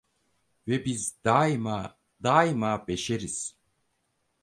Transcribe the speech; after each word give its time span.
Ve 0.67 0.85
biz 0.85 1.23
daima, 1.25 1.97
daima 2.23 2.87
beşeriz. 2.87 3.57